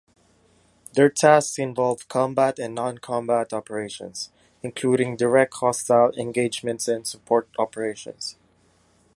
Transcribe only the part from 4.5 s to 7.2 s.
including direct hostile engagements and